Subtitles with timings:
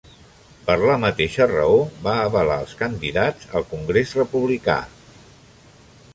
[0.69, 1.75] Per la mateixa raó,
[2.07, 5.19] va avalar els candidats al Congrés republicans.